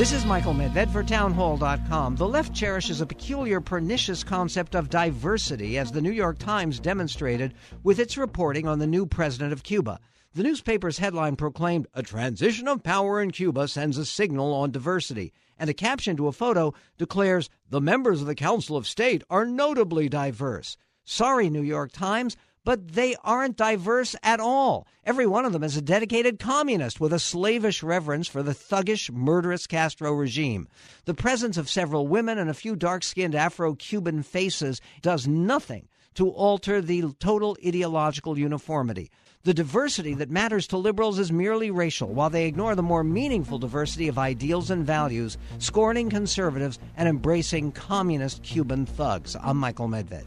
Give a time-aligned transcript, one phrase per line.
[0.00, 2.16] This is Michael Medved for townhall.com.
[2.16, 7.52] The left cherishes a peculiar, pernicious concept of diversity, as the New York Times demonstrated
[7.82, 10.00] with its reporting on the new president of Cuba.
[10.32, 15.34] The newspaper's headline proclaimed, A transition of power in Cuba sends a signal on diversity.
[15.58, 19.44] And a caption to a photo declares, The members of the Council of State are
[19.44, 20.78] notably diverse.
[21.04, 24.86] Sorry, New York Times, but they aren't diverse at all.
[25.04, 29.10] Every one of them is a dedicated communist with a slavish reverence for the thuggish,
[29.10, 30.68] murderous Castro regime.
[31.04, 35.88] The presence of several women and a few dark skinned Afro Cuban faces does nothing
[36.14, 39.10] to alter the total ideological uniformity.
[39.42, 43.58] The diversity that matters to liberals is merely racial, while they ignore the more meaningful
[43.58, 49.36] diversity of ideals and values, scorning conservatives and embracing communist Cuban thugs.
[49.42, 50.26] I'm Michael Medved.